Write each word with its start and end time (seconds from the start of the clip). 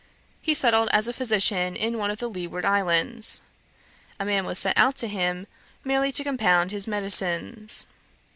He 0.41 0.55
settled 0.55 0.89
as 0.91 1.07
a 1.07 1.13
physician 1.13 1.75
in 1.75 1.99
one 1.99 2.09
of 2.09 2.17
the 2.17 2.27
Leeward 2.27 2.65
Islands. 2.65 3.41
A 4.19 4.25
man 4.25 4.47
was 4.47 4.57
sent 4.57 4.75
out 4.75 4.95
to 4.95 5.07
him 5.07 5.45
merely 5.83 6.11
to 6.13 6.23
compound 6.23 6.71
his 6.71 6.87
medicines. 6.87 7.85